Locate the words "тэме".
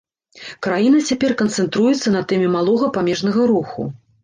2.33-2.51